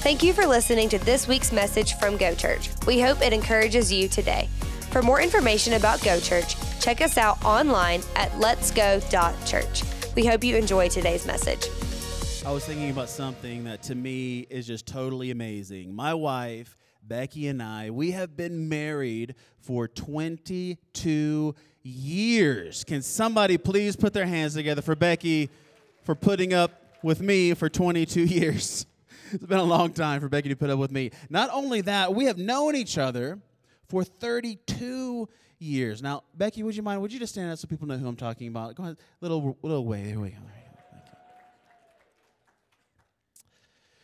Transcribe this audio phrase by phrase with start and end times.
[0.00, 2.70] Thank you for listening to this week's message from Go Church.
[2.86, 4.48] We hope it encourages you today.
[4.92, 9.82] For more information about Go Church, check us out online at letsgo.church.
[10.14, 11.66] We hope you enjoy today's message.
[12.46, 15.92] I was thinking about something that to me is just totally amazing.
[15.92, 22.84] My wife, Becky, and I, we have been married for 22 years.
[22.84, 25.50] Can somebody please put their hands together for Becky
[26.04, 26.70] for putting up
[27.02, 28.86] with me for 22 years?
[29.32, 31.10] It's been a long time for Becky to put up with me.
[31.28, 33.40] Not only that, we have known each other
[33.88, 36.02] for 32 years.
[36.02, 37.02] Now, Becky, would you mind?
[37.02, 38.74] Would you just stand up so people know who I'm talking about?
[38.74, 40.04] Go ahead, little little way.
[40.04, 40.36] There we go.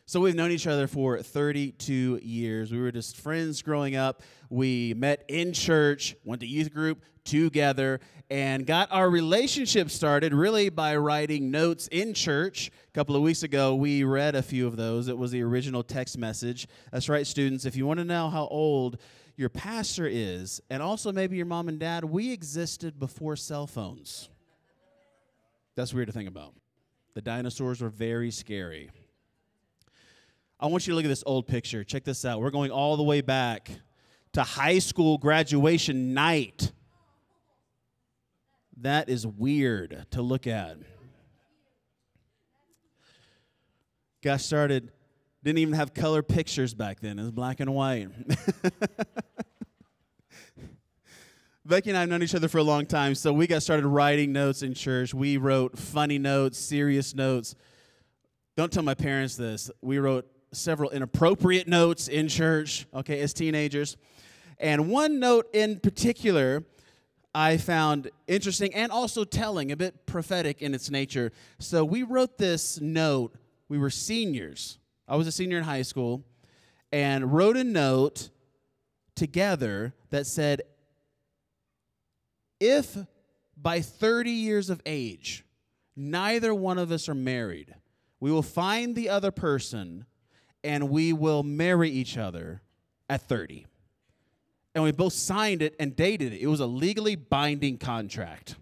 [0.06, 2.70] So we've known each other for 32 years.
[2.70, 4.22] We were just friends growing up.
[4.48, 10.68] We met in church, went to youth group together, and got our relationship started really
[10.68, 12.70] by writing notes in church.
[12.88, 15.08] A couple of weeks ago, we read a few of those.
[15.08, 16.66] It was the original text message.
[16.92, 17.64] That's right, students.
[17.64, 18.98] If you want to know how old
[19.36, 24.28] your pastor is, and also maybe your mom and dad, we existed before cell phones.
[25.74, 26.54] That's weird to think about.
[27.14, 28.90] The dinosaurs were very scary.
[30.60, 31.84] I want you to look at this old picture.
[31.84, 32.40] Check this out.
[32.40, 33.70] We're going all the way back
[34.34, 36.72] to high school graduation night.
[38.78, 40.76] That is weird to look at.
[44.22, 44.90] Got started,
[45.42, 47.18] didn't even have color pictures back then.
[47.18, 48.08] It was black and white.
[51.66, 53.86] Becky and I have known each other for a long time, so we got started
[53.86, 55.14] writing notes in church.
[55.14, 57.54] We wrote funny notes, serious notes.
[58.56, 59.70] Don't tell my parents this.
[59.80, 63.96] We wrote several inappropriate notes in church, okay, as teenagers.
[64.58, 66.64] And one note in particular
[67.34, 71.32] I found interesting and also telling, a bit prophetic in its nature.
[71.58, 73.34] So we wrote this note.
[73.68, 74.78] We were seniors.
[75.08, 76.22] I was a senior in high school
[76.92, 78.30] and wrote a note
[79.16, 80.62] together that said,
[82.60, 82.96] if
[83.56, 85.44] by 30 years of age,
[85.96, 87.74] neither one of us are married,
[88.20, 90.06] we will find the other person
[90.62, 92.62] and we will marry each other
[93.08, 93.66] at 30.
[94.74, 96.40] And we both signed it and dated it.
[96.40, 98.56] It was a legally binding contract.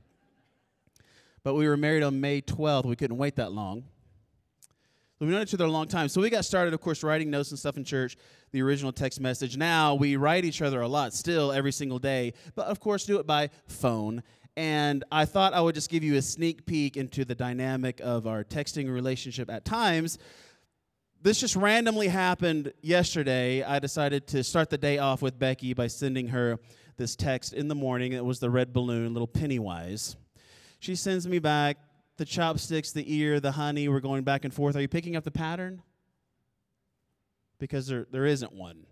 [1.43, 2.87] But we were married on May 12th.
[2.87, 3.85] We couldn't wait that long.
[5.19, 6.09] We've known each other a long time.
[6.09, 8.17] So we got started, of course, writing notes and stuff in church,
[8.51, 9.57] the original text message.
[9.57, 13.21] Now we write each other a lot still every single day, but of course, do
[13.21, 14.25] it by phone.
[14.57, 18.27] And I thought I would just give you a sneak peek into the dynamic of
[18.27, 20.19] our texting relationship at times
[21.23, 23.63] this just randomly happened yesterday.
[23.63, 26.59] I decided to start the day off with Becky by sending her
[26.97, 28.13] this text in the morning.
[28.13, 30.17] It was the red balloon, little Pennywise.
[30.81, 31.79] She sends me back
[32.17, 33.89] the chopsticks, the ear, the honey.
[33.89, 34.77] We're going back and forth.
[34.77, 35.83] Are you picking up the pattern?
[37.59, 38.87] Because there, there isn't one.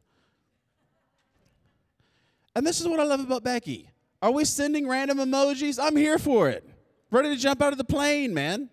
[2.54, 3.90] And this is what I love about Becky.
[4.22, 5.78] Are we sending random emojis?
[5.82, 6.68] I'm here for it.
[7.10, 8.70] Ready to jump out of the plane, man.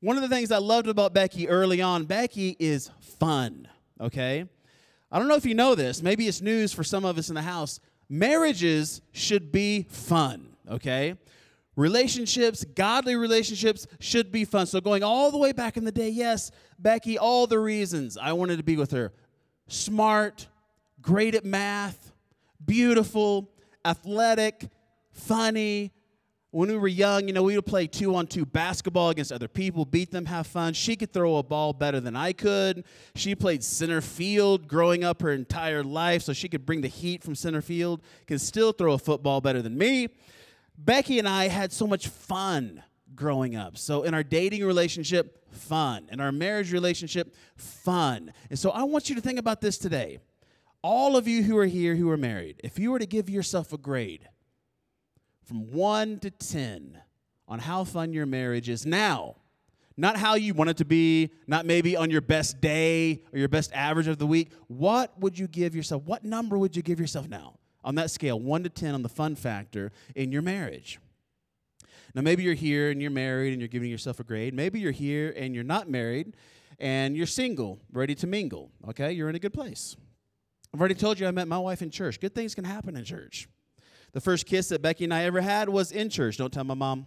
[0.00, 3.66] One of the things I loved about Becky early on, Becky is fun,
[4.00, 4.44] okay?
[5.10, 7.34] I don't know if you know this, maybe it's news for some of us in
[7.34, 7.80] the house.
[8.08, 11.16] Marriages should be fun, okay?
[11.74, 14.66] Relationships, godly relationships should be fun.
[14.66, 18.32] So, going all the way back in the day, yes, Becky, all the reasons I
[18.34, 19.12] wanted to be with her
[19.66, 20.46] smart,
[21.02, 22.12] great at math,
[22.64, 23.50] beautiful,
[23.84, 24.68] athletic,
[25.10, 25.92] funny,
[26.50, 29.48] when we were young, you know, we would play two on two basketball against other
[29.48, 30.72] people, beat them, have fun.
[30.72, 32.84] She could throw a ball better than I could.
[33.14, 37.22] She played center field growing up her entire life, so she could bring the heat
[37.22, 40.08] from center field, can still throw a football better than me.
[40.78, 42.82] Becky and I had so much fun
[43.14, 43.76] growing up.
[43.76, 46.08] So in our dating relationship, fun.
[46.10, 48.32] In our marriage relationship, fun.
[48.48, 50.18] And so I want you to think about this today.
[50.80, 53.72] All of you who are here who are married, if you were to give yourself
[53.72, 54.28] a grade,
[55.48, 57.00] from 1 to 10
[57.48, 59.36] on how fun your marriage is now.
[59.96, 63.48] Not how you want it to be, not maybe on your best day or your
[63.48, 64.52] best average of the week.
[64.66, 66.04] What would you give yourself?
[66.04, 69.08] What number would you give yourself now on that scale, 1 to 10 on the
[69.08, 71.00] fun factor in your marriage?
[72.14, 74.52] Now, maybe you're here and you're married and you're giving yourself a grade.
[74.52, 76.34] Maybe you're here and you're not married
[76.78, 78.70] and you're single, ready to mingle.
[78.90, 79.96] Okay, you're in a good place.
[80.74, 82.20] I've already told you I met my wife in church.
[82.20, 83.48] Good things can happen in church.
[84.12, 86.36] The first kiss that Becky and I ever had was in church.
[86.36, 87.06] Don't tell my mom.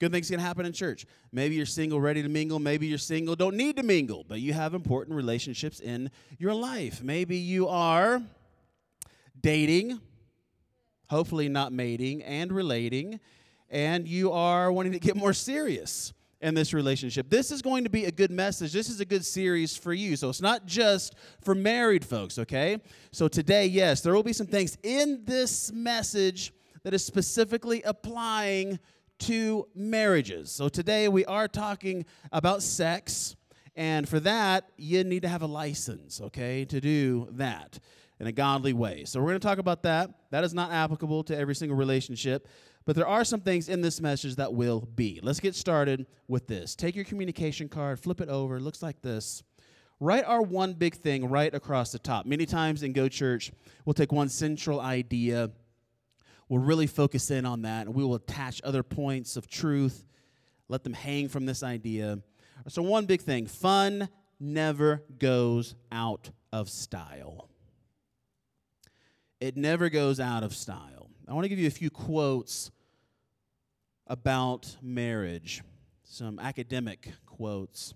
[0.00, 1.06] Good things can happen in church.
[1.32, 2.58] Maybe you're single, ready to mingle.
[2.58, 7.02] Maybe you're single, don't need to mingle, but you have important relationships in your life.
[7.02, 8.20] Maybe you are
[9.40, 10.00] dating,
[11.08, 13.20] hopefully not mating, and relating,
[13.70, 16.12] and you are wanting to get more serious
[16.44, 17.30] in this relationship.
[17.30, 18.74] This is going to be a good message.
[18.74, 20.14] This is a good series for you.
[20.14, 22.82] So it's not just for married folks, okay?
[23.12, 26.52] So today, yes, there will be some things in this message
[26.82, 28.78] that is specifically applying
[29.20, 30.52] to marriages.
[30.52, 33.36] So today we are talking about sex.
[33.74, 37.78] And for that, you need to have a license, okay, to do that
[38.20, 39.04] in a godly way.
[39.06, 40.10] So we're going to talk about that.
[40.30, 42.48] That is not applicable to every single relationship,
[42.86, 45.20] but there are some things in this message that will be.
[45.22, 46.74] Let's get started with this.
[46.74, 48.56] Take your communication card, flip it over.
[48.56, 49.42] It looks like this.
[50.00, 52.26] Write our one big thing right across the top.
[52.26, 53.52] Many times in Go Church,
[53.84, 55.50] we'll take one central idea,
[56.48, 60.04] we'll really focus in on that, and we will attach other points of truth,
[60.68, 62.18] let them hang from this idea.
[62.68, 64.08] So, one big thing fun
[64.40, 67.48] never goes out of style.
[69.40, 71.08] It never goes out of style.
[71.28, 72.70] I want to give you a few quotes
[74.06, 75.62] about marriage,
[76.02, 77.94] some academic quotes.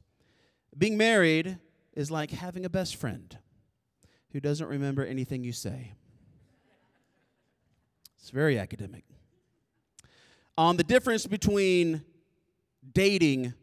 [0.77, 1.59] Being married
[1.95, 3.37] is like having a best friend
[4.33, 5.93] who doesn't remember anything you say.
[8.21, 9.05] It's very academic.
[10.57, 12.03] On the difference between
[12.93, 13.55] dating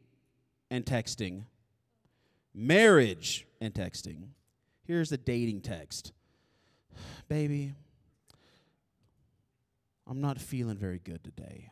[0.71, 1.44] and texting,
[2.53, 4.30] marriage and texting,
[4.83, 6.13] here's the dating text
[7.27, 7.74] Baby,
[10.07, 11.69] I'm not feeling very good today.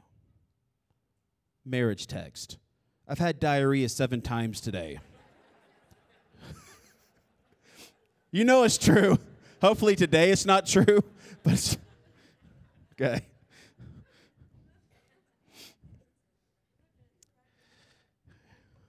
[1.65, 2.57] Marriage text.
[3.07, 4.99] I've had diarrhea seven times today.
[8.31, 9.17] you know it's true.
[9.61, 11.03] Hopefully today it's not true,
[11.43, 11.77] but
[12.93, 13.21] okay.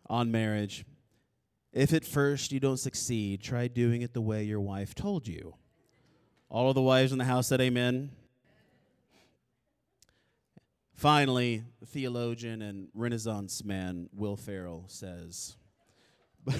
[0.07, 0.85] On marriage,
[1.73, 5.55] if at first you don't succeed, try doing it the way your wife told you.
[6.49, 8.11] All of the wives in the house said amen.
[10.95, 15.57] Finally, theologian and Renaissance man Will Ferrell says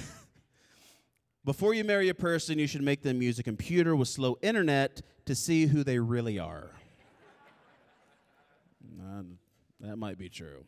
[1.45, 5.01] Before you marry a person, you should make them use a computer with slow internet
[5.25, 6.71] to see who they really are.
[8.99, 9.21] uh,
[9.79, 10.65] that might be true.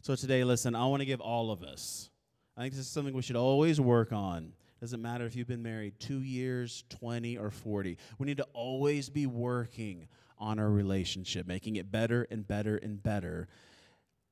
[0.00, 2.08] So, today, listen, I want to give all of us,
[2.56, 5.62] I think this is something we should always work on doesn't matter if you've been
[5.62, 7.98] married two years, 20, or 40.
[8.18, 10.06] We need to always be working
[10.38, 13.48] on our relationship, making it better and better and better.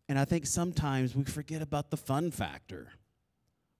[0.09, 2.89] And I think sometimes we forget about the fun factor.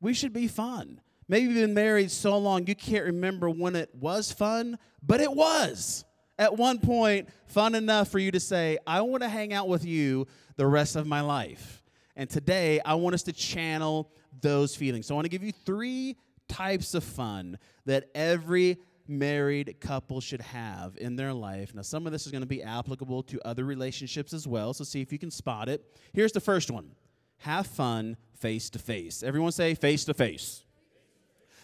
[0.01, 1.01] We should be fun.
[1.29, 5.33] Maybe you've been married so long you can't remember when it was fun, but it
[5.33, 6.05] was.
[6.39, 9.85] At one point, fun enough for you to say, I want to hang out with
[9.85, 10.27] you
[10.57, 11.83] the rest of my life.
[12.15, 15.07] And today, I want us to channel those feelings.
[15.07, 16.17] So I want to give you three
[16.49, 21.75] types of fun that every married couple should have in their life.
[21.75, 24.85] Now, some of this is going to be applicable to other relationships as well, so
[24.85, 25.85] see if you can spot it.
[26.13, 26.91] Here's the first one
[27.39, 29.23] have fun face to face.
[29.23, 30.63] Everyone say face to face.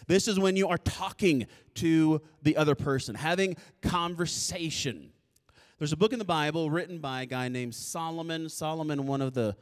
[0.07, 5.11] This is when you are talking to the other person, having conversation.
[5.79, 8.49] There's a book in the Bible written by a guy named Solomon.
[8.49, 9.55] Solomon, one of the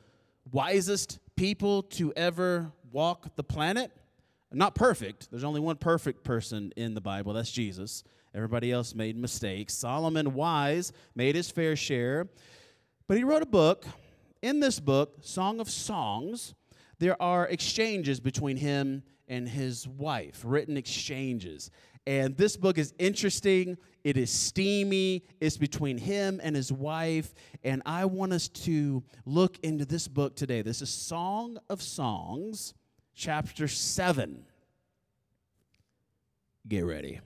[0.51, 3.91] wisest people to ever walk the planet.
[4.53, 5.29] Not perfect.
[5.31, 7.33] There's only one perfect person in the Bible.
[7.33, 8.03] That's Jesus.
[8.35, 9.73] Everybody else made mistakes.
[9.73, 12.27] Solomon, wise, made his fair share.
[13.07, 13.85] But he wrote a book.
[14.41, 16.53] In this book, Song of Songs,
[16.99, 21.71] there are exchanges between him and his wife, written exchanges.
[22.05, 23.77] And this book is interesting.
[24.03, 25.23] It is steamy.
[25.39, 27.33] It's between him and his wife.
[27.63, 30.61] And I want us to look into this book today.
[30.61, 32.73] This is Song of Songs
[33.13, 34.45] chapter 7.
[36.67, 37.19] Get ready.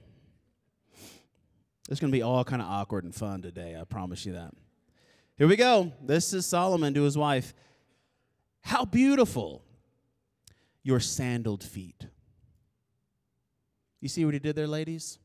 [1.90, 4.52] It's going to be all kind of awkward and fun today, I promise you that.
[5.38, 5.92] Here we go.
[6.02, 7.54] This is Solomon to his wife.
[8.62, 9.64] How beautiful
[10.82, 12.08] your sandaled feet.
[14.00, 15.20] You see what he did there, ladies?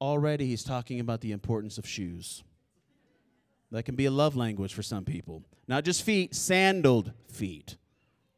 [0.00, 2.44] Already he's talking about the importance of shoes.
[3.70, 5.42] That can be a love language for some people.
[5.66, 7.76] Not just feet, sandaled feet.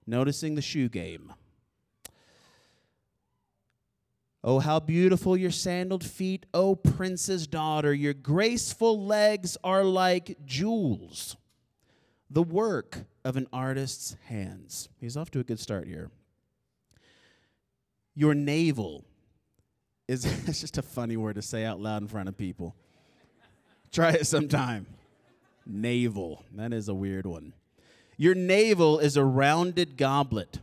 [0.07, 1.33] Noticing the shoe game.
[4.43, 7.93] Oh, how beautiful your sandaled feet, O prince's daughter.
[7.93, 11.37] Your graceful legs are like jewels,
[12.31, 14.89] the work of an artist's hands.
[14.99, 16.11] He's off to a good start here.
[18.15, 19.05] Your navel
[20.09, 22.75] is it's just a funny word to say out loud in front of people.
[23.93, 24.87] Try it sometime.
[25.67, 26.45] Navel.
[26.55, 27.53] That is a weird one.
[28.17, 30.61] Your navel is a rounded goblet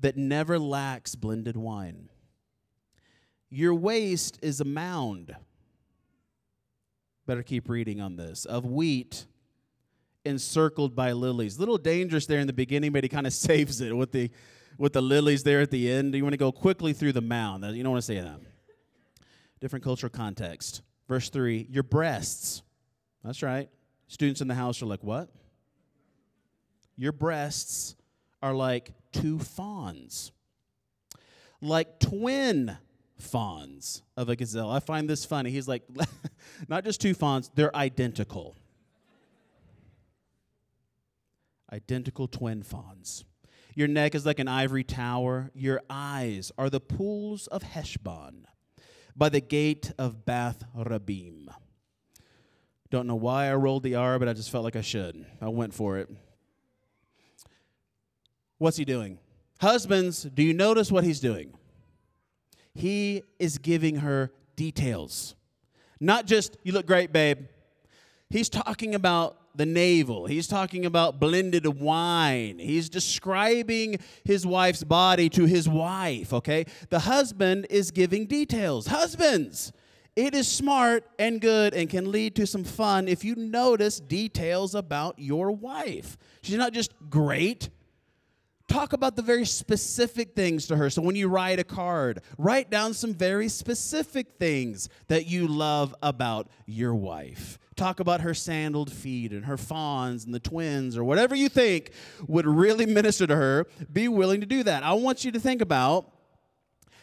[0.00, 2.09] that never lacks blended wine.
[3.50, 5.34] Your waist is a mound.
[7.26, 8.44] Better keep reading on this.
[8.44, 9.26] Of wheat
[10.24, 11.56] encircled by lilies.
[11.56, 14.30] A little dangerous there in the beginning, but he kind of saves it with the
[14.78, 16.14] with the lilies there at the end.
[16.14, 17.64] You want to go quickly through the mound.
[17.64, 18.40] You don't want to say that.
[19.60, 20.82] Different cultural context.
[21.08, 22.62] Verse 3 Your breasts.
[23.24, 23.68] That's right.
[24.08, 25.28] Students in the house are like, What?
[26.96, 27.96] Your breasts
[28.42, 30.32] are like two fawns,
[31.60, 32.76] like twin
[33.20, 34.70] fawns of a gazelle.
[34.70, 35.50] I find this funny.
[35.50, 35.82] He's like,
[36.68, 38.56] not just two fawns, they're identical.
[41.72, 43.24] identical twin fawns.
[43.74, 45.50] Your neck is like an ivory tower.
[45.54, 48.46] Your eyes are the pools of Heshbon
[49.16, 51.48] by the gate of Bath Rabbim.
[52.90, 55.24] Don't know why I rolled the R, but I just felt like I should.
[55.40, 56.10] I went for it.
[58.58, 59.18] What's he doing?
[59.60, 61.54] Husbands, do you notice what he's doing?
[62.74, 65.34] He is giving her details.
[66.00, 67.46] Not just, you look great, babe.
[68.30, 70.26] He's talking about the navel.
[70.26, 72.58] He's talking about blended wine.
[72.58, 76.66] He's describing his wife's body to his wife, okay?
[76.88, 78.86] The husband is giving details.
[78.86, 79.72] Husbands,
[80.16, 84.74] it is smart and good and can lead to some fun if you notice details
[84.74, 86.16] about your wife.
[86.42, 87.68] She's not just great.
[88.70, 90.90] Talk about the very specific things to her.
[90.90, 95.92] So when you write a card, write down some very specific things that you love
[96.02, 101.02] about your wife talk about her sandaled feet and her fawns and the twins or
[101.02, 101.92] whatever you think
[102.28, 104.82] would really minister to her, be willing to do that.
[104.82, 106.12] I want you to think about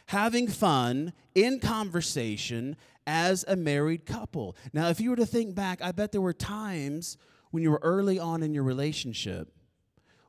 [0.05, 2.75] having fun in conversation
[3.07, 4.55] as a married couple.
[4.71, 7.17] Now, if you were to think back, I bet there were times
[7.49, 9.56] when you were early on in your relationship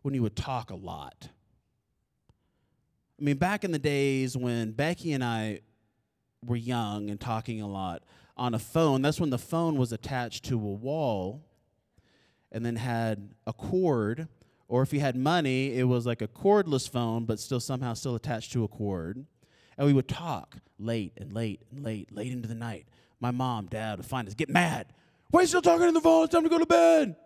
[0.08, 1.28] when you would talk a lot.
[3.20, 5.60] I mean, back in the days when Becky and I
[6.42, 10.46] were young and talking a lot, on a phone, that's when the phone was attached
[10.46, 11.44] to a wall
[12.50, 14.28] and then had a cord.
[14.66, 18.14] Or if you had money, it was like a cordless phone, but still somehow still
[18.14, 19.26] attached to a cord.
[19.76, 22.86] And we would talk late and late and late, late into the night.
[23.20, 24.86] My mom, dad would find us, get mad.
[25.32, 26.24] Why are you still talking on the phone?
[26.24, 27.16] It's time to go to bed.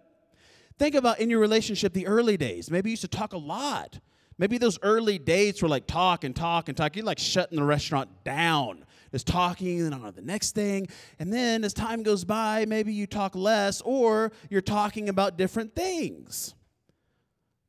[0.82, 2.68] Think about in your relationship the early days.
[2.68, 4.00] Maybe you used to talk a lot.
[4.36, 6.96] Maybe those early dates were like talk and talk and talk.
[6.96, 10.88] You're like shutting the restaurant down is talking and on the next thing.
[11.20, 15.76] And then as time goes by, maybe you talk less or you're talking about different
[15.76, 16.52] things.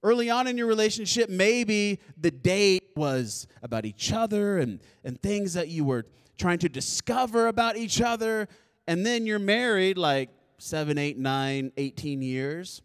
[0.01, 5.53] Early on in your relationship, maybe the date was about each other and, and things
[5.53, 6.08] that you were
[6.39, 8.48] trying to discover about each other.
[8.88, 12.82] And then you're married like seven, eight, nine, 18 years.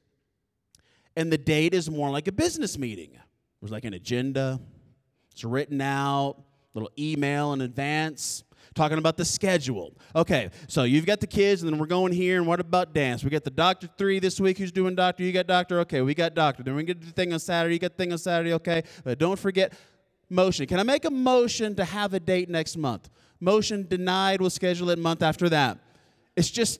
[1.18, 3.10] And the date is more like a business meeting.
[3.60, 4.60] There's like an agenda,
[5.32, 6.36] it's written out,
[6.74, 8.44] little email in advance
[8.76, 9.92] talking about the schedule.
[10.14, 13.24] Okay, so you've got the kids, and then we're going here, and what about dance?
[13.24, 14.58] We got the doctor three this week.
[14.58, 15.24] Who's doing doctor?
[15.24, 15.80] You got doctor?
[15.80, 16.62] Okay, we got doctor.
[16.62, 17.74] Then we get the thing on Saturday.
[17.74, 18.52] You got thing on Saturday.
[18.52, 19.72] Okay, but don't forget
[20.30, 20.66] motion.
[20.66, 23.10] Can I make a motion to have a date next month?
[23.40, 24.40] Motion denied.
[24.40, 25.78] We'll schedule it month after that.
[26.36, 26.78] It's just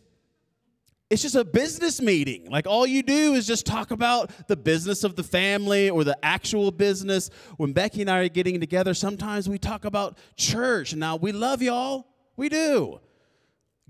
[1.11, 2.51] it's just a business meeting.
[2.51, 6.23] Like all you do is just talk about the business of the family or the
[6.23, 7.31] actual business.
[7.57, 10.95] When Becky and I are getting together, sometimes we talk about church.
[10.95, 12.07] Now, we love y'all.
[12.37, 13.01] We do.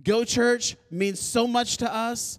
[0.02, 2.38] Go church means so much to us,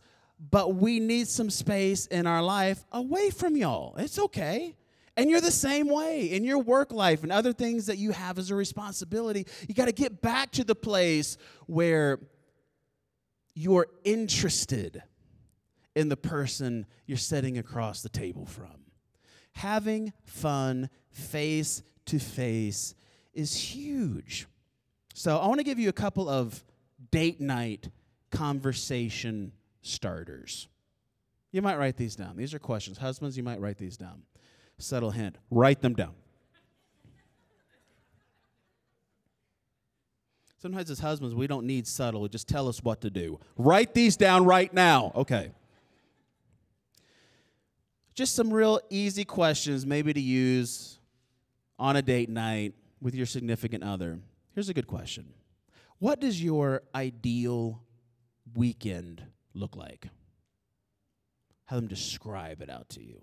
[0.50, 3.95] but we need some space in our life away from y'all.
[3.98, 4.77] It's okay.
[5.17, 8.39] And you're the same way in your work life and other things that you have
[8.39, 9.45] as a responsibility.
[9.67, 12.19] You got to get back to the place where
[13.59, 15.03] you're interested
[15.93, 18.85] in the person you're sitting across the table from.
[19.51, 22.95] Having fun face to face
[23.33, 24.47] is huge.
[25.13, 26.63] So, I want to give you a couple of
[27.11, 27.89] date night
[28.31, 29.51] conversation
[29.81, 30.69] starters.
[31.51, 32.37] You might write these down.
[32.37, 32.97] These are questions.
[32.97, 34.21] Husbands, you might write these down.
[34.77, 36.13] Subtle hint write them down.
[40.61, 42.27] Sometimes as husbands, we don't need subtle.
[42.27, 43.39] Just tell us what to do.
[43.57, 45.13] Write these down right now.
[45.15, 45.51] Okay.
[48.13, 50.99] Just some real easy questions, maybe to use
[51.79, 54.19] on a date night with your significant other.
[54.53, 55.33] Here's a good question
[55.99, 57.81] What does your ideal
[58.53, 59.23] weekend
[59.53, 60.07] look like?
[61.65, 63.21] Have them describe it out to you.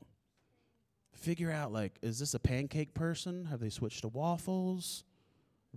[1.12, 3.44] Figure out, like, is this a pancake person?
[3.46, 5.04] Have they switched to waffles?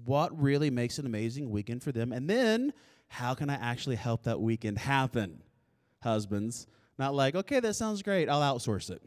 [0.05, 2.73] What really makes an amazing weekend for them, and then
[3.07, 5.41] how can I actually help that weekend happen,
[6.01, 6.67] husbands?
[6.97, 9.01] Not like, okay, that sounds great, I'll outsource it.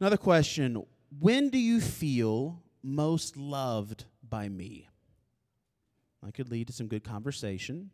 [0.00, 0.84] Another question
[1.18, 4.88] When do you feel most loved by me?
[6.22, 7.90] That could lead to some good conversation.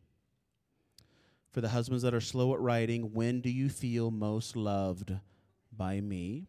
[1.52, 5.12] For the husbands that are slow at writing, when do you feel most loved
[5.76, 6.48] by me?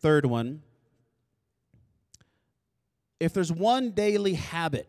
[0.00, 0.62] Third one,
[3.24, 4.88] if there's one daily habit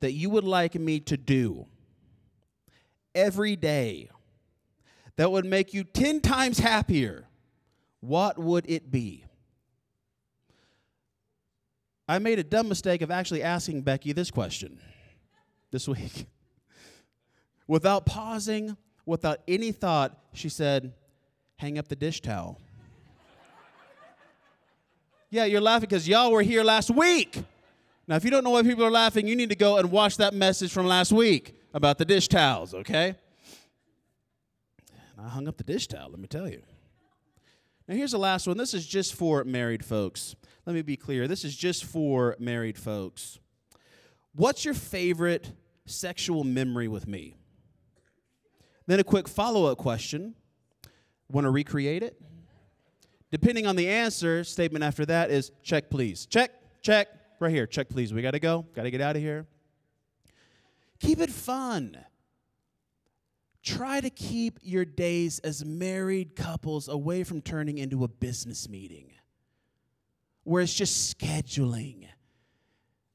[0.00, 1.66] that you would like me to do
[3.14, 4.10] every day
[5.16, 7.26] that would make you 10 times happier,
[8.00, 9.24] what would it be?
[12.08, 14.78] I made a dumb mistake of actually asking Becky this question
[15.72, 16.26] this week.
[17.66, 20.92] without pausing, without any thought, she said,
[21.56, 22.60] Hang up the dish towel.
[25.30, 27.42] Yeah, you're laughing because y'all were here last week.
[28.06, 30.16] Now, if you don't know why people are laughing, you need to go and watch
[30.18, 33.16] that message from last week about the dish towels, okay?
[35.18, 36.62] I hung up the dish towel, let me tell you.
[37.88, 38.56] Now, here's the last one.
[38.56, 40.36] This is just for married folks.
[40.66, 41.28] Let me be clear.
[41.28, 43.38] This is just for married folks.
[44.34, 45.52] What's your favorite
[45.86, 47.36] sexual memory with me?
[48.86, 50.34] Then a quick follow up question
[51.28, 52.20] Want to recreate it?
[53.30, 56.26] Depending on the answer, statement after that is check, please.
[56.26, 56.52] Check,
[56.82, 57.08] check,
[57.40, 57.66] right here.
[57.66, 58.14] Check, please.
[58.14, 58.66] We got to go.
[58.74, 59.46] Got to get out of here.
[61.00, 61.98] Keep it fun.
[63.62, 69.10] Try to keep your days as married couples away from turning into a business meeting
[70.44, 72.06] where it's just scheduling.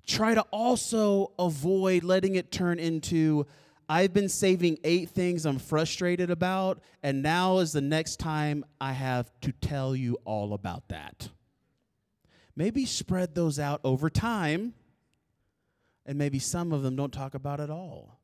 [0.05, 3.45] Try to also avoid letting it turn into
[3.91, 8.93] I've been saving eight things I'm frustrated about, and now is the next time I
[8.93, 11.27] have to tell you all about that.
[12.55, 14.75] Maybe spread those out over time,
[16.05, 18.17] and maybe some of them don't talk about at all.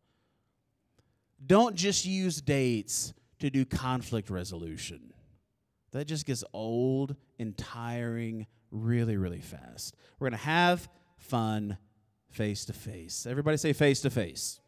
[1.45, 5.11] Don't just use dates to do conflict resolution.
[5.91, 9.97] That just gets old and tiring really, really fast.
[10.17, 11.77] We're going to have fun
[12.29, 13.27] face to face.
[13.29, 14.61] Everybody say face to face.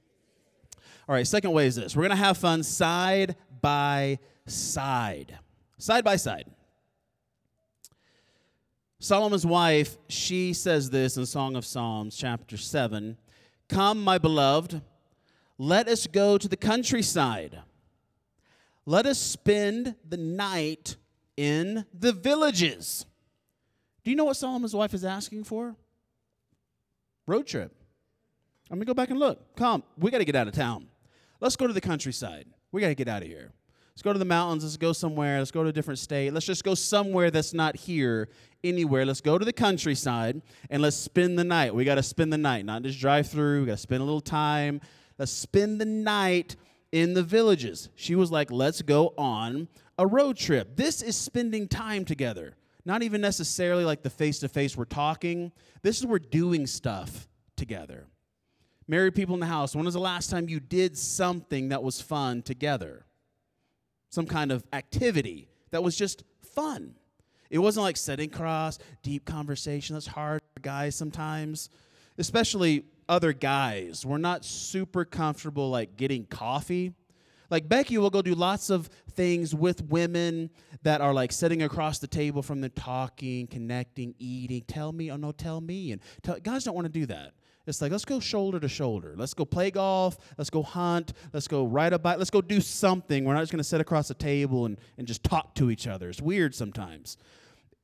[1.09, 5.39] All right, second way is this we're going to have fun side by side.
[5.79, 6.45] Side by side.
[8.99, 13.17] Solomon's wife, she says this in Song of Psalms, chapter 7
[13.69, 14.83] Come, my beloved,
[15.57, 17.57] let us go to the countryside.
[18.85, 20.95] Let us spend the night
[21.35, 23.07] in the villages.
[24.03, 25.75] Do you know what Solomon's wife is asking for?
[27.25, 27.73] Road trip.
[28.69, 29.55] I'm gonna go back and look.
[29.55, 30.88] Come, we got to get out of town.
[31.39, 32.45] Let's go to the countryside.
[32.71, 33.51] We got to get out of here.
[33.91, 34.63] Let's go to the mountains.
[34.63, 35.39] Let's go somewhere.
[35.39, 36.33] Let's go to a different state.
[36.33, 38.29] Let's just go somewhere that's not here
[38.63, 39.05] anywhere.
[39.05, 41.75] Let's go to the countryside and let's spend the night.
[41.75, 43.61] We got to spend the night, not just drive through.
[43.61, 44.79] We got to spend a little time.
[45.17, 46.55] Let's spend the night
[46.91, 47.89] in the villages.
[47.95, 50.77] She was like, let's go on a road trip.
[50.77, 52.55] This is spending time together.
[52.85, 55.51] Not even necessarily like the face to face we're talking.
[55.81, 58.07] This is we're doing stuff together.
[58.89, 62.01] Married people in the house, when was the last time you did something that was
[62.01, 63.05] fun together?
[64.09, 66.95] Some kind of activity that was just fun.
[67.51, 69.93] It wasn't like sitting cross, deep conversation.
[69.93, 71.69] That's hard for guys sometimes,
[72.17, 74.07] especially other guys.
[74.07, 76.95] We're not super comfortable like getting coffee
[77.49, 80.49] like Becky will go do lots of things with women
[80.83, 84.63] that are like sitting across the table from them, talking, connecting, eating.
[84.67, 85.91] Tell me, oh no, tell me.
[85.91, 87.33] And tell, guys don't want to do that.
[87.69, 89.13] It's like let's go shoulder to shoulder.
[89.15, 90.17] Let's go play golf.
[90.37, 91.13] Let's go hunt.
[91.31, 92.17] Let's go ride a bike.
[92.17, 93.23] Let's go do something.
[93.23, 95.85] We're not just going to sit across the table and, and just talk to each
[95.85, 96.09] other.
[96.09, 97.17] It's weird sometimes.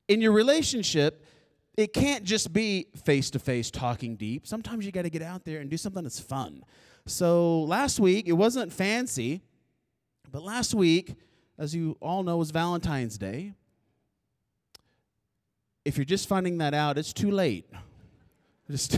[0.08, 1.24] In your relationship,
[1.78, 4.48] it can't just be face to face talking deep.
[4.48, 6.64] Sometimes you got to get out there and do something that's fun.
[7.06, 9.44] So last week, it wasn't fancy.
[10.32, 11.14] But last week,
[11.60, 13.54] as you all know, was Valentine's Day.
[15.86, 17.70] If you're just finding that out, it's too late.
[18.72, 18.98] Just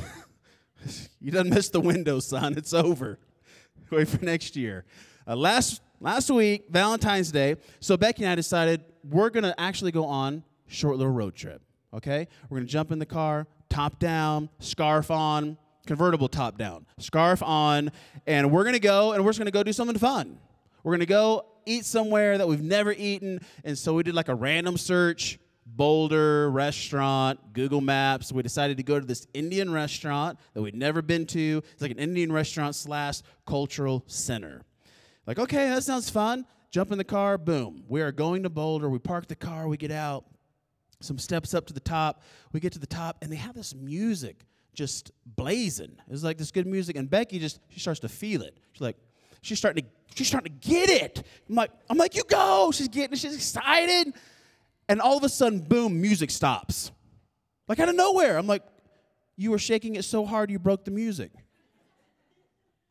[1.22, 2.58] you done missed the window, son.
[2.58, 3.20] It's over.
[3.92, 4.86] Wait for next year.
[5.28, 7.56] Uh, last last week, Valentine's Day.
[7.80, 11.62] So Becky and I decided we're gonna actually go on short little road trip.
[11.94, 17.42] Okay, we're gonna jump in the car, top down, scarf on, convertible top down, scarf
[17.42, 17.92] on,
[18.26, 20.40] and we're gonna go and we're just gonna go do something fun.
[20.84, 23.42] We're to go eat somewhere that we've never eaten.
[23.66, 25.38] And so we did like a random search
[25.78, 28.32] Boulder restaurant, Google Maps.
[28.34, 31.62] We decided to go to this Indian restaurant that we'd never been to.
[31.72, 34.64] It's like an Indian restaurant slash cultural center.
[35.28, 36.46] Like, okay, that sounds fun.
[36.72, 37.84] Jump in the car, boom.
[37.88, 38.90] We are going to Boulder.
[38.90, 40.26] We park the car, we get out,
[41.00, 42.24] some steps up to the top.
[42.52, 45.98] We get to the top, and they have this music just blazing.
[46.10, 48.58] It's like this good music, and Becky just she starts to feel it.
[48.74, 48.98] She's like,
[49.42, 51.24] she's starting to she's starting to get it.
[51.50, 52.72] I'm like, I'm like, you go.
[52.72, 54.14] She's getting she's excited.
[54.90, 56.92] And all of a sudden, boom, music stops.
[57.68, 58.38] Like out of nowhere.
[58.38, 58.64] I'm like,
[59.36, 61.32] you were shaking it so hard you broke the music.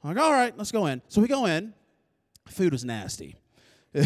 [0.04, 1.02] I'm like, all right, let's go in.
[1.08, 1.72] So we go in.
[2.48, 3.36] Food was nasty.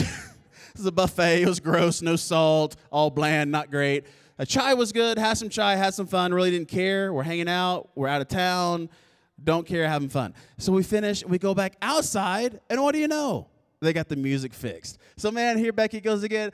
[0.73, 1.43] This was a buffet.
[1.43, 4.05] It was gross, no salt, all bland, not great.
[4.39, 5.19] A chai was good.
[5.19, 6.33] Had some chai, had some fun.
[6.33, 7.13] Really didn't care.
[7.13, 7.91] We're hanging out.
[7.95, 8.89] We're out of town.
[9.43, 10.35] Don't care, having fun.
[10.59, 11.25] So we finish.
[11.25, 13.49] We go back outside, and what do you know?
[13.81, 14.99] They got the music fixed.
[15.17, 16.53] So man, here Becky goes again.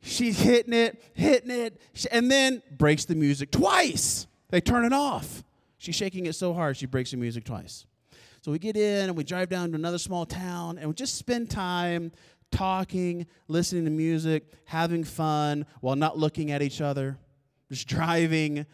[0.00, 1.80] She's hitting it, hitting it,
[2.10, 4.26] and then breaks the music twice.
[4.50, 5.42] They turn it off.
[5.76, 7.86] She's shaking it so hard she breaks the music twice.
[8.42, 11.16] So we get in and we drive down to another small town and we just
[11.16, 12.12] spend time
[12.50, 17.18] talking, listening to music, having fun while not looking at each other,
[17.70, 18.66] just driving.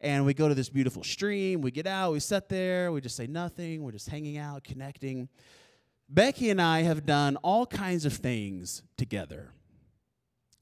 [0.00, 1.60] And we go to this beautiful stream.
[1.60, 5.28] We get out, we sit there, we just say nothing, we're just hanging out, connecting.
[6.08, 9.50] Becky and I have done all kinds of things together.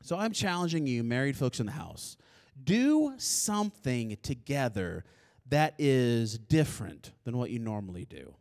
[0.06, 2.16] So I'm challenging you, married folks in the house,
[2.62, 5.04] do something together
[5.48, 8.32] that is different than what you normally do.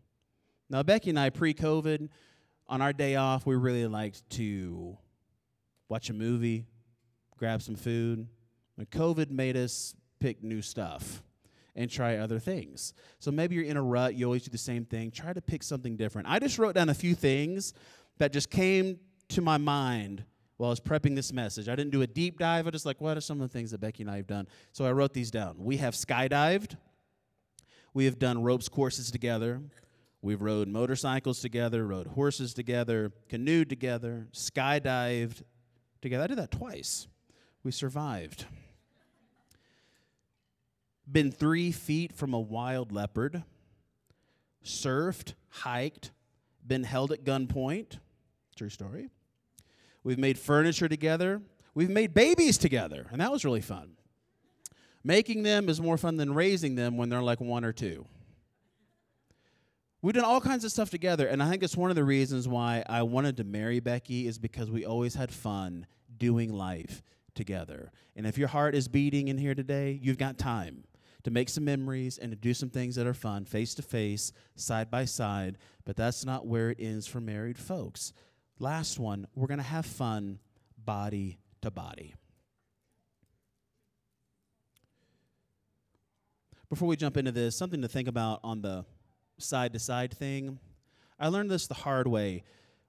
[0.69, 2.07] Now, Becky and I, pre COVID,
[2.67, 4.95] on our day off, we really liked to
[5.89, 6.67] watch a movie,
[7.35, 8.27] grab some food.
[8.75, 11.23] When COVID made us pick new stuff
[11.75, 12.93] and try other things.
[13.17, 15.09] So maybe you're in a rut, you always do the same thing.
[15.09, 16.27] Try to pick something different.
[16.29, 17.73] I just wrote down a few things
[18.19, 18.99] that just came
[19.29, 20.25] to my mind
[20.57, 21.67] while I was prepping this message.
[21.67, 22.67] I didn't do a deep dive.
[22.67, 24.47] I just like, what are some of the things that Becky and I have done?
[24.71, 25.55] So I wrote these down.
[25.57, 26.77] We have skydived.
[27.93, 29.61] We have done ropes courses together.
[30.21, 35.43] We've rode motorcycles together, rode horses together, canoed together, skydived
[36.01, 36.23] together.
[36.23, 37.07] I did that twice.
[37.63, 38.45] We survived.
[41.09, 43.43] Been three feet from a wild leopard,
[44.63, 46.11] surfed, hiked,
[46.65, 47.99] been held at gunpoint.
[48.55, 49.09] True story.
[50.05, 51.41] We've made furniture together.
[51.73, 53.97] We've made babies together, and that was really fun.
[55.03, 58.05] Making them is more fun than raising them when they're like one or two.
[60.03, 62.47] We've done all kinds of stuff together, and I think it's one of the reasons
[62.47, 67.01] why I wanted to marry Becky is because we always had fun doing life
[67.33, 67.91] together.
[68.15, 70.83] And if your heart is beating in here today, you've got time
[71.23, 74.31] to make some memories and to do some things that are fun, face to face,
[74.55, 75.57] side by side.
[75.83, 78.13] But that's not where it ends for married folks.
[78.59, 80.39] Last one, we're going to have fun
[80.77, 82.15] body to body.
[86.69, 88.85] Before we jump into this, something to think about on the
[89.37, 90.59] side to side thing.
[91.19, 92.43] I learned this the hard way.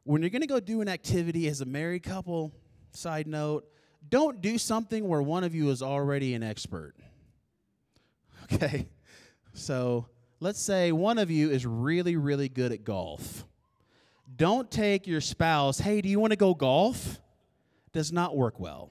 [0.05, 2.53] When you're going to go do an activity as a married couple,
[2.93, 3.67] side note,
[4.09, 6.95] don't do something where one of you is already an expert.
[8.53, 8.87] Okay?
[9.55, 10.07] So
[10.39, 13.45] let's say one of you is really, really good at golf.
[14.35, 17.21] Don't take your spouse, hey, do you want to go golf?
[17.93, 18.91] Does not work well.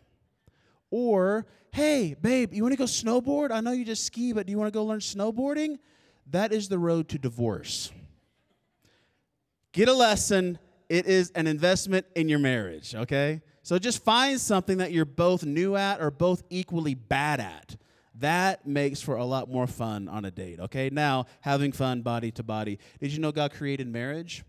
[0.90, 3.52] Or, hey, babe, you want to go snowboard?
[3.52, 5.78] I know you just ski, but do you want to go learn snowboarding?
[6.32, 7.92] That is the road to divorce.
[9.74, 10.58] Get a lesson.
[10.88, 13.42] It is an investment in your marriage, okay?
[13.62, 17.76] So just find something that you're both new at or both equally bad at.
[18.20, 20.90] That makes for a lot more fun on a date, okay?
[20.90, 22.80] Now, having fun body to body.
[23.02, 24.44] Did you know God created marriage?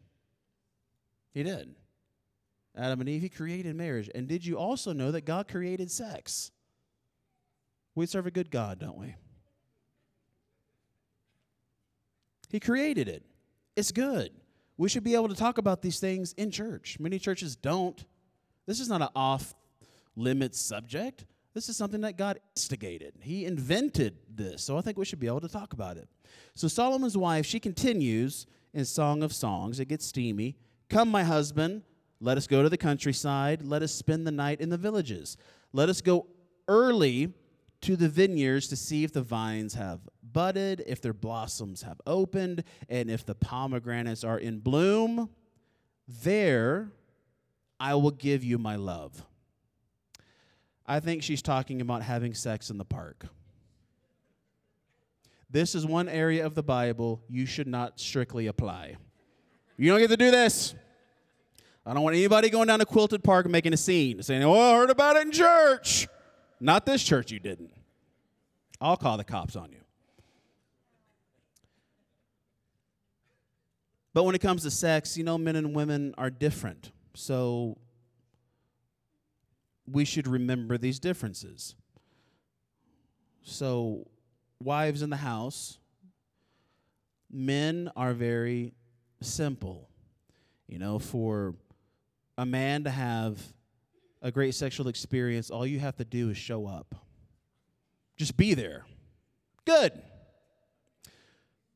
[1.37, 1.75] He did.
[2.75, 4.09] Adam and Eve, He created marriage.
[4.15, 6.51] And did you also know that God created sex?
[7.95, 9.15] We serve a good God, don't we?
[12.49, 13.23] He created it.
[13.77, 14.31] It's good.
[14.79, 16.97] We should be able to talk about these things in church.
[16.99, 18.03] Many churches don't.
[18.65, 19.55] This is not an off
[20.17, 21.27] limits subject.
[21.53, 23.13] This is something that God instigated.
[23.21, 24.63] He invented this.
[24.63, 26.09] So I think we should be able to talk about it.
[26.55, 29.81] So Solomon's wife, she continues in Song of Songs.
[29.81, 30.57] It gets steamy.
[30.89, 31.83] Come, my husband,
[32.21, 33.63] let us go to the countryside.
[33.63, 35.37] Let us spend the night in the villages.
[35.73, 36.27] Let us go
[36.69, 37.33] early
[37.83, 42.65] to the vineyards to see if the vines have budded, if their blossoms have opened,
[42.89, 45.29] and if the pomegranates are in bloom.
[46.09, 46.93] There
[47.79, 49.25] I will give you my love.
[50.87, 53.27] I think she's talking about having sex in the park.
[55.51, 58.97] This is one area of the Bible you should not strictly apply.
[59.77, 60.75] You don't get to do this.
[61.85, 64.59] I don't want anybody going down to Quilted Park and making a scene, saying, Oh,
[64.59, 66.09] I heard about it in church.
[66.59, 67.71] Not this church, you didn't.
[68.81, 69.79] I'll call the cops on you.
[74.15, 76.91] But when it comes to sex, you know, men and women are different.
[77.15, 77.77] So
[79.87, 81.75] we should remember these differences.
[83.43, 84.09] So,
[84.61, 85.79] wives in the house,
[87.31, 88.73] men are very
[89.21, 89.89] simple.
[90.67, 91.55] You know, for
[92.37, 93.41] a man to have
[94.23, 96.95] a great sexual experience, all you have to do is show up.
[98.17, 98.85] Just be there.
[99.65, 99.93] Good.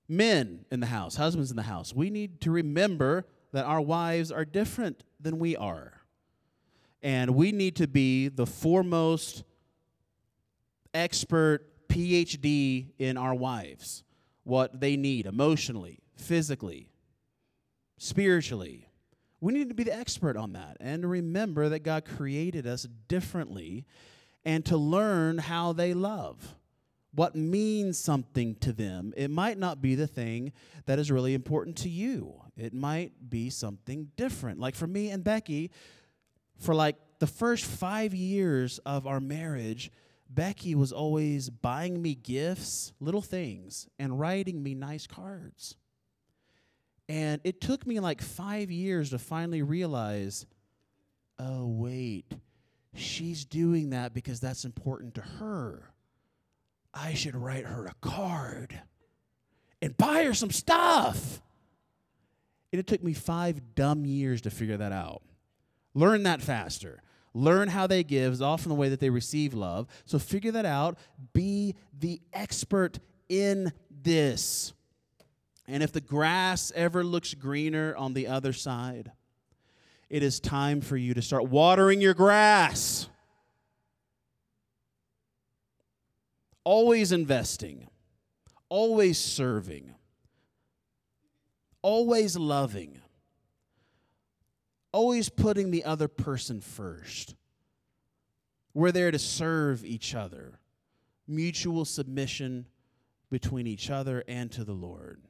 [0.09, 4.33] Men in the house, husbands in the house, we need to remember that our wives
[4.33, 5.92] are different than we are.
[7.03, 9.44] And we need to be the foremost
[10.92, 14.05] expert PhD in our wives,
[14.44, 16.89] what they need emotionally, physically,
[18.01, 18.89] spiritually.
[19.43, 23.85] We need to be the expert on that and remember that God created us differently
[24.43, 26.55] and to learn how they love
[27.13, 29.13] what means something to them.
[29.17, 30.53] It might not be the thing
[30.87, 34.59] that is really important to you, it might be something different.
[34.59, 35.71] Like for me and Becky,
[36.59, 39.91] for like the first five years of our marriage,
[40.31, 45.77] Becky was always buying me gifts, little things, and writing me nice cards.
[47.11, 50.46] And it took me like five years to finally realize
[51.40, 52.33] oh, wait,
[52.94, 55.90] she's doing that because that's important to her.
[56.94, 58.79] I should write her a card
[59.83, 61.42] and buy her some stuff.
[62.73, 65.23] And it took me five dumb years to figure that out.
[65.94, 67.03] Learn that faster.
[67.35, 69.88] Learn how they give is often the way that they receive love.
[70.05, 70.96] So figure that out.
[71.33, 74.75] Be the expert in this.
[75.71, 79.13] And if the grass ever looks greener on the other side,
[80.09, 83.09] it is time for you to start watering your grass.
[86.65, 87.89] always investing,
[88.69, 89.95] always serving,
[91.83, 93.01] always loving,
[94.93, 97.35] always putting the other person first.
[98.75, 100.61] We're there to serve each other,
[101.27, 102.67] mutual submission
[103.31, 105.23] between each other and to the Lord.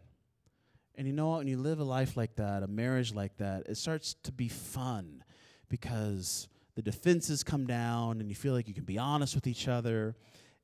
[1.00, 1.38] And you know what?
[1.38, 4.48] When you live a life like that, a marriage like that, it starts to be
[4.48, 5.24] fun
[5.70, 9.66] because the defenses come down and you feel like you can be honest with each
[9.66, 10.14] other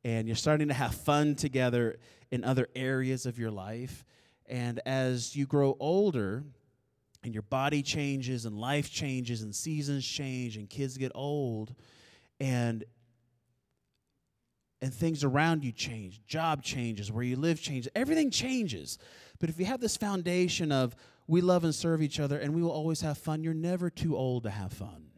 [0.05, 1.97] and you're starting to have fun together
[2.31, 4.05] in other areas of your life.
[4.45, 6.45] And as you grow older,
[7.25, 11.75] and your body changes, and life changes, and seasons change, and kids get old,
[12.41, 12.85] and
[14.83, 18.99] and things around you change, job changes, where you live changes, everything changes.
[19.39, 20.95] But if you have this foundation of
[21.27, 24.17] we love and serve each other and we will always have fun, you're never too
[24.17, 25.09] old to have fun.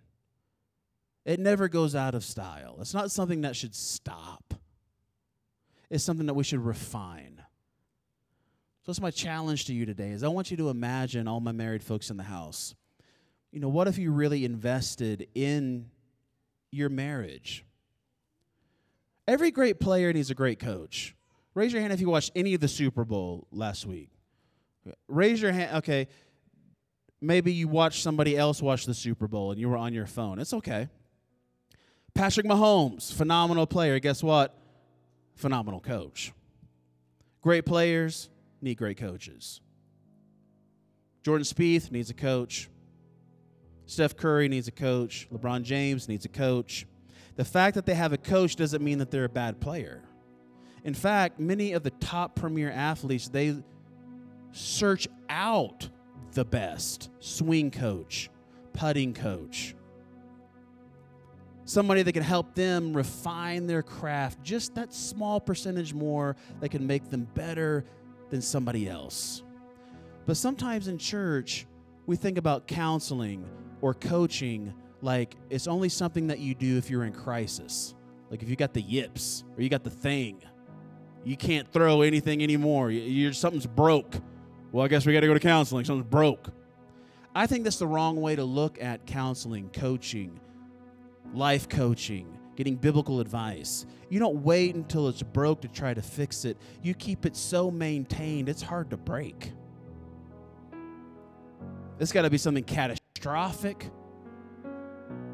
[1.25, 2.79] It never goes out of style.
[2.81, 4.55] It's not something that should stop
[5.91, 7.43] it's something that we should refine.
[8.83, 11.53] So that's my challenge to you today is I want you to imagine all my
[11.53, 12.75] married folks in the house.
[13.53, 15.91] You know, what if you really invested in
[16.71, 17.65] your marriage?
[19.29, 21.15] Every great player needs a great coach.
[21.55, 24.11] Raise your hand if you watched any of the Super Bowl last week.
[25.07, 25.77] Raise your hand.
[25.77, 26.09] Okay.
[27.21, 30.41] Maybe you watched somebody else watch the Super Bowl and you were on your phone.
[30.41, 30.89] It's okay.
[32.15, 34.01] Patrick Mahomes, phenomenal player.
[34.01, 34.59] Guess what?
[35.39, 36.33] phenomenal coach.
[37.41, 38.29] Great players
[38.61, 39.61] need great coaches.
[41.23, 42.69] Jordan Spieth needs a coach.
[43.87, 45.29] Steph Curry needs a coach.
[45.33, 46.87] LeBron James needs a coach.
[47.39, 50.03] The fact that they have a coach doesn't mean that they're a bad player.
[50.83, 53.63] In fact, many of the top premier athletes, they
[54.51, 55.89] search out
[56.33, 58.29] the best swing coach,
[58.73, 59.77] putting coach,
[61.65, 66.89] somebody that can help them refine their craft just that small percentage more that can
[66.89, 67.85] make them better
[68.31, 69.45] than somebody else.
[70.27, 71.69] But sometimes in church,
[72.05, 73.49] we think about counseling
[73.81, 77.95] or coaching like it's only something that you do if you're in crisis.
[78.31, 80.43] Like if you got the yips or you got the thing,
[81.25, 82.91] you can't throw anything anymore.
[82.91, 84.15] You're, something's broke.
[84.73, 85.85] Well, I guess we got to go to counseling.
[85.85, 86.49] Something's broke.
[87.35, 90.41] I think that's the wrong way to look at counseling, coaching,
[91.33, 93.87] life coaching, getting biblical advice.
[94.09, 96.57] You don't wait until it's broke to try to fix it.
[96.83, 99.53] You keep it so maintained, it's hard to break.
[101.99, 103.91] It's got to be something catastrophic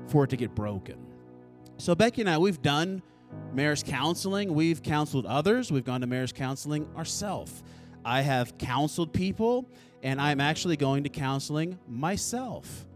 [0.09, 0.97] for it to get broken.
[1.77, 3.03] So, Becky and I, we've done
[3.53, 4.55] marriage counseling.
[4.55, 5.73] We've counseled others.
[5.73, 7.62] We've gone to marriage counseling ourselves.
[8.05, 9.69] I have counseled people,
[10.03, 12.87] and I'm actually going to counseling myself.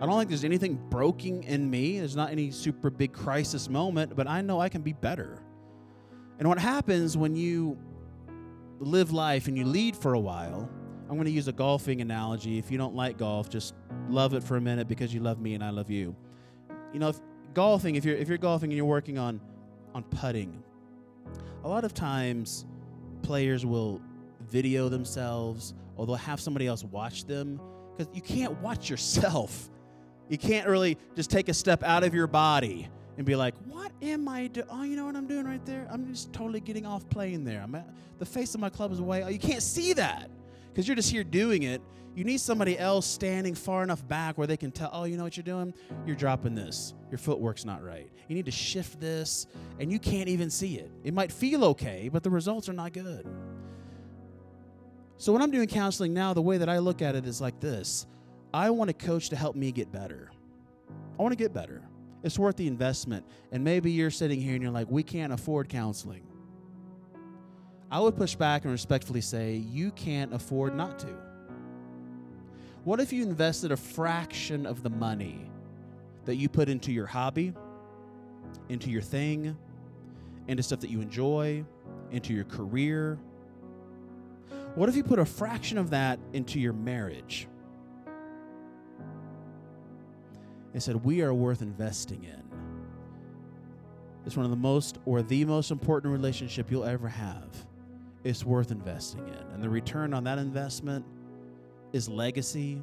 [0.00, 1.98] I don't think there's anything broken in me.
[1.98, 5.40] There's not any super big crisis moment, but I know I can be better.
[6.38, 7.78] And what happens when you
[8.80, 10.68] live life and you lead for a while,
[11.08, 12.58] I'm going to use a golfing analogy.
[12.58, 13.74] If you don't like golf, just
[14.08, 16.16] love it for a minute because you love me and I love you.
[16.94, 17.18] You know, if
[17.54, 19.40] golfing, if you're if you're golfing and you're working on
[19.94, 20.62] on putting,
[21.64, 22.64] a lot of times
[23.22, 24.00] players will
[24.40, 27.60] video themselves or they'll have somebody else watch them
[27.96, 29.70] because you can't watch yourself.
[30.28, 33.90] You can't really just take a step out of your body and be like, "What
[34.00, 34.66] am I doing?
[34.70, 35.88] Oh, you know what I'm doing right there?
[35.90, 37.60] I'm just totally getting off playing there.
[37.60, 37.88] I'm at,
[38.20, 39.24] the face of my club is away.
[39.24, 40.30] Oh, you can't see that
[40.68, 41.82] because you're just here doing it.
[42.14, 45.24] You need somebody else standing far enough back where they can tell, oh, you know
[45.24, 45.74] what you're doing?
[46.06, 46.94] You're dropping this.
[47.10, 48.10] Your footwork's not right.
[48.28, 49.46] You need to shift this,
[49.80, 50.90] and you can't even see it.
[51.02, 53.26] It might feel okay, but the results are not good.
[55.16, 57.58] So, when I'm doing counseling now, the way that I look at it is like
[57.60, 58.06] this
[58.52, 60.30] I want a coach to help me get better.
[61.18, 61.82] I want to get better.
[62.22, 63.26] It's worth the investment.
[63.52, 66.26] And maybe you're sitting here and you're like, we can't afford counseling.
[67.90, 71.33] I would push back and respectfully say, you can't afford not to.
[72.84, 75.50] What if you invested a fraction of the money
[76.26, 77.52] that you put into your hobby,
[78.68, 79.56] into your thing,
[80.48, 81.64] into stuff that you enjoy,
[82.10, 83.18] into your career?
[84.74, 87.48] What if you put a fraction of that into your marriage?
[90.74, 92.42] and said, We are worth investing in.
[94.26, 97.66] It's one of the most or the most important relationship you'll ever have.
[98.24, 99.52] It's worth investing in.
[99.54, 101.04] And the return on that investment
[101.94, 102.82] is legacy.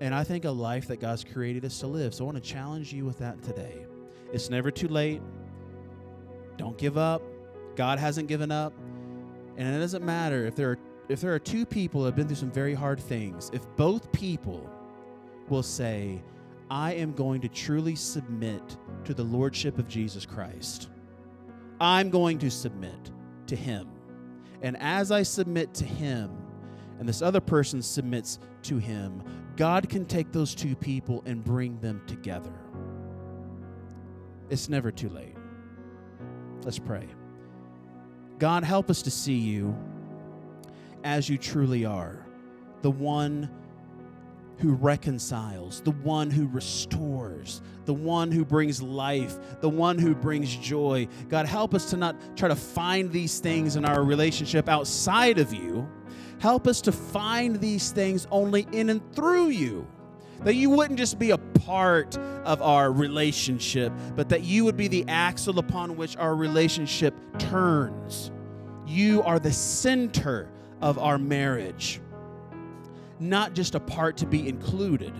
[0.00, 2.12] And I think a life that God's created us to live.
[2.12, 3.86] So I want to challenge you with that today.
[4.32, 5.22] It's never too late.
[6.58, 7.22] Don't give up.
[7.74, 8.74] God hasn't given up.
[9.56, 12.26] And it doesn't matter if there are if there are two people that have been
[12.26, 14.70] through some very hard things, if both people
[15.48, 16.22] will say,
[16.70, 18.62] I am going to truly submit
[19.04, 20.88] to the Lordship of Jesus Christ.
[21.80, 23.10] I'm going to submit
[23.48, 23.88] to Him.
[24.62, 26.30] And as I submit to Him,
[27.02, 29.24] and this other person submits to Him,
[29.56, 32.52] God can take those two people and bring them together.
[34.50, 35.34] It's never too late.
[36.62, 37.08] Let's pray.
[38.38, 39.76] God, help us to see you
[41.02, 42.24] as you truly are,
[42.82, 43.50] the one
[44.58, 50.54] who reconciles, the one who restores, the one who brings life, the one who brings
[50.54, 51.08] joy.
[51.28, 55.52] God, help us to not try to find these things in our relationship outside of
[55.52, 55.88] you.
[56.42, 59.86] Help us to find these things only in and through you.
[60.40, 64.88] That you wouldn't just be a part of our relationship, but that you would be
[64.88, 68.32] the axle upon which our relationship turns.
[68.86, 70.50] You are the center
[70.80, 72.00] of our marriage
[73.22, 75.14] not just a part to be included.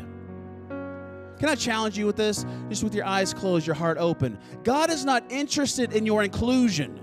[1.38, 2.44] Can I challenge you with this?
[2.68, 4.38] Just with your eyes closed, your heart open.
[4.64, 7.00] God is not interested in your inclusion.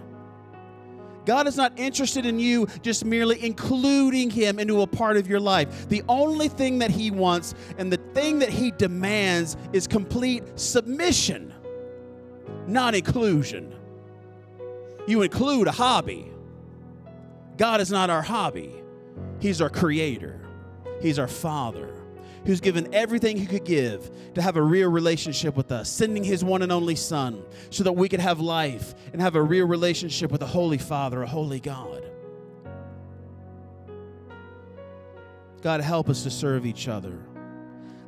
[1.26, 5.40] God is not interested in you just merely including Him into a part of your
[5.40, 5.88] life.
[5.90, 11.54] The only thing that He wants and the thing that He demands is complete submission,
[12.68, 13.76] not inclusion.
[15.08, 16.32] You include a hobby.
[17.58, 18.74] God is not our hobby,
[19.40, 20.40] He's our creator.
[21.02, 21.99] He's our Father
[22.46, 26.44] who's given everything he could give to have a real relationship with us, sending his
[26.44, 30.32] one and only Son so that we could have life and have a real relationship
[30.32, 32.06] with a holy Father, a holy God.
[35.62, 37.20] God, help us to serve each other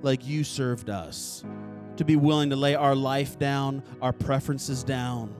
[0.01, 1.43] like you served us,
[1.97, 5.35] to be willing to lay our life down, our preferences down,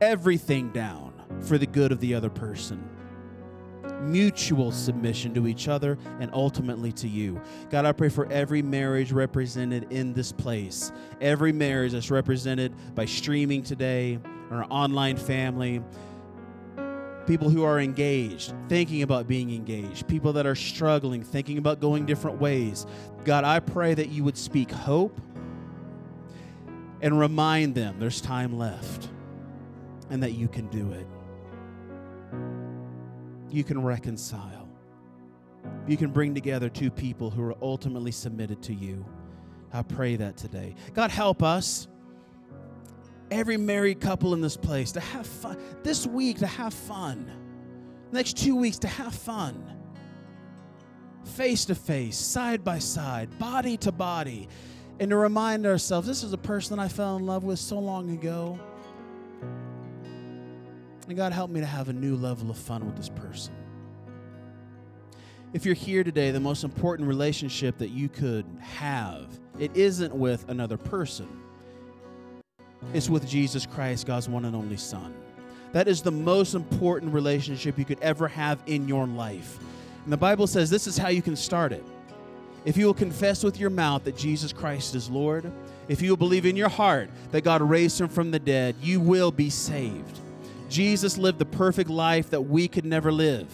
[0.00, 2.91] everything down for the good of the other person
[4.02, 7.40] mutual submission to each other and ultimately to you.
[7.70, 13.04] God, I pray for every marriage represented in this place, every marriage that's represented by
[13.04, 14.18] streaming today,
[14.50, 15.82] our online family,
[17.26, 22.04] people who are engaged, thinking about being engaged, people that are struggling, thinking about going
[22.04, 22.86] different ways.
[23.24, 25.20] God, I pray that you would speak hope
[27.00, 29.08] and remind them there's time left
[30.10, 31.06] and that you can do it
[33.52, 34.68] you can reconcile.
[35.86, 39.04] You can bring together two people who are ultimately submitted to you.
[39.72, 40.74] I pray that today.
[40.92, 41.88] God, help us,
[43.30, 45.58] every married couple in this place, to have fun.
[45.82, 47.30] This week, to have fun.
[48.10, 49.64] Next two weeks, to have fun.
[51.24, 54.48] Face to face, side by side, body to body.
[55.00, 58.10] And to remind ourselves this is a person I fell in love with so long
[58.10, 58.58] ago.
[61.12, 63.52] And God, help me to have a new level of fun with this person.
[65.52, 69.26] If you're here today, the most important relationship that you could have,
[69.58, 71.28] it isn't with another person.
[72.94, 75.12] It's with Jesus Christ, God's one and only Son.
[75.72, 79.58] That is the most important relationship you could ever have in your life.
[80.04, 81.84] And the Bible says this is how you can start it.
[82.64, 85.52] If you will confess with your mouth that Jesus Christ is Lord,
[85.88, 88.98] if you will believe in your heart that God raised him from the dead, you
[88.98, 90.20] will be saved.
[90.72, 93.46] Jesus lived the perfect life that we could never live.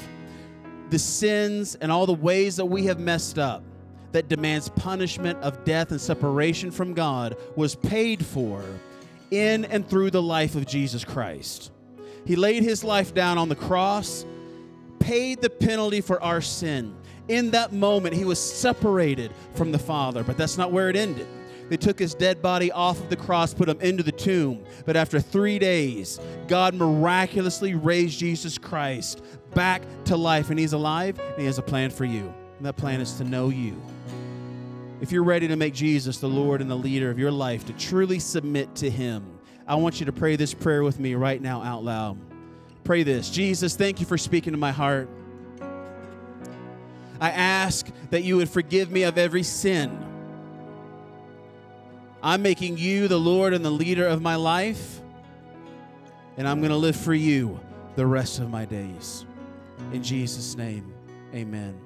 [0.90, 3.64] The sins and all the ways that we have messed up
[4.12, 8.64] that demands punishment of death and separation from God was paid for
[9.32, 11.72] in and through the life of Jesus Christ.
[12.24, 14.24] He laid his life down on the cross,
[15.00, 16.94] paid the penalty for our sin.
[17.26, 21.26] In that moment, he was separated from the Father, but that's not where it ended.
[21.68, 24.64] They took his dead body off of the cross, put him into the tomb.
[24.86, 29.22] But after three days, God miraculously raised Jesus Christ
[29.54, 32.32] back to life, and he's alive, and he has a plan for you.
[32.56, 33.80] And that plan is to know you.
[35.00, 37.72] If you're ready to make Jesus the Lord and the leader of your life, to
[37.74, 41.62] truly submit to him, I want you to pray this prayer with me right now
[41.62, 42.18] out loud.
[42.82, 45.08] Pray this Jesus, thank you for speaking to my heart.
[47.20, 50.07] I ask that you would forgive me of every sin.
[52.22, 55.00] I'm making you the Lord and the leader of my life,
[56.36, 57.60] and I'm going to live for you
[57.96, 59.24] the rest of my days.
[59.92, 60.92] In Jesus' name,
[61.34, 61.78] amen.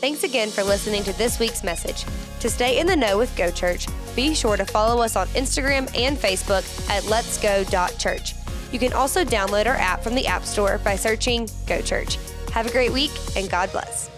[0.00, 2.06] Thanks again for listening to this week's message.
[2.40, 5.94] To stay in the know with Go Church, be sure to follow us on Instagram
[5.96, 8.34] and Facebook at letsgo.church.
[8.72, 12.18] You can also download our app from the App Store by searching Go Church.
[12.52, 14.09] Have a great week and God bless.